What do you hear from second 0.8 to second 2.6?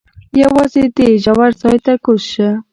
دې ژور ځای ته کوز شه.